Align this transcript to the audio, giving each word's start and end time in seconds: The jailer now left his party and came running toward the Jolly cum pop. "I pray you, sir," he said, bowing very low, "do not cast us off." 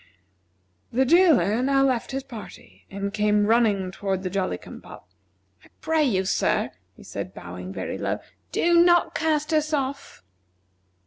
The 0.91 1.05
jailer 1.05 1.61
now 1.61 1.83
left 1.85 2.09
his 2.09 2.23
party 2.23 2.87
and 2.89 3.13
came 3.13 3.45
running 3.45 3.91
toward 3.91 4.23
the 4.23 4.31
Jolly 4.31 4.57
cum 4.57 4.81
pop. 4.81 5.07
"I 5.63 5.67
pray 5.79 6.03
you, 6.03 6.25
sir," 6.25 6.71
he 6.95 7.03
said, 7.03 7.35
bowing 7.35 7.71
very 7.71 7.99
low, 7.99 8.17
"do 8.51 8.83
not 8.83 9.13
cast 9.13 9.53
us 9.53 9.73
off." 9.73 10.23